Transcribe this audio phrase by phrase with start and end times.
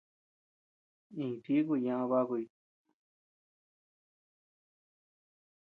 [1.21, 2.45] Iña tiku ñaʼa bakuy.